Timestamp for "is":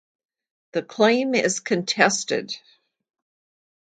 1.35-1.59